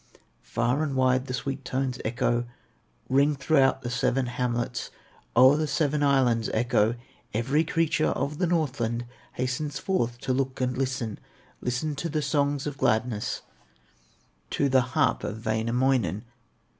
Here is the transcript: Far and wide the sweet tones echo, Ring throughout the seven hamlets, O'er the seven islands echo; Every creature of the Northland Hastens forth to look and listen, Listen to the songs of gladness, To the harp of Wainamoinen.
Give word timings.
Far 0.41 0.81
and 0.81 0.95
wide 0.95 1.27
the 1.27 1.33
sweet 1.35 1.63
tones 1.63 1.99
echo, 2.03 2.47
Ring 3.07 3.35
throughout 3.35 3.83
the 3.83 3.91
seven 3.91 4.25
hamlets, 4.25 4.89
O'er 5.35 5.57
the 5.57 5.67
seven 5.67 6.01
islands 6.01 6.49
echo; 6.55 6.95
Every 7.35 7.63
creature 7.63 8.07
of 8.07 8.39
the 8.39 8.47
Northland 8.47 9.05
Hastens 9.33 9.77
forth 9.77 10.17
to 10.21 10.33
look 10.33 10.59
and 10.59 10.75
listen, 10.75 11.19
Listen 11.61 11.95
to 11.97 12.09
the 12.09 12.23
songs 12.23 12.65
of 12.65 12.79
gladness, 12.79 13.43
To 14.49 14.69
the 14.69 14.81
harp 14.97 15.23
of 15.23 15.45
Wainamoinen. 15.45 16.23